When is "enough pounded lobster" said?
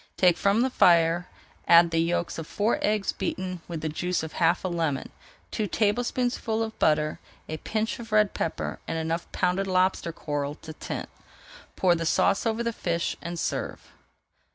8.97-10.11